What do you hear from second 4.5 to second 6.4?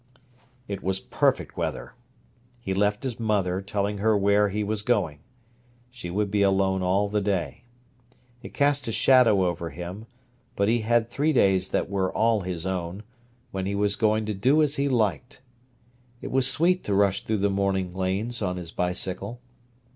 was going. She would